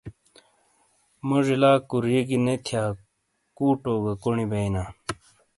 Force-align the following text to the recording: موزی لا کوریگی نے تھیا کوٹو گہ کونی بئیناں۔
موزی 1.27 1.55
لا 1.61 1.71
کوریگی 1.89 2.37
نے 2.45 2.55
تھیا 2.65 2.83
کوٹو 3.57 3.93
گہ 4.03 4.13
کونی 4.21 4.45
بئیناں۔ 4.51 4.89